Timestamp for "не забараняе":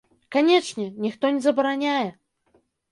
1.37-2.07